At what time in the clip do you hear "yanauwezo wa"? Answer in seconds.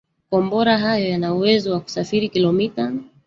1.09-1.79